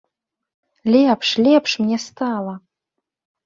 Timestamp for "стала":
2.07-2.55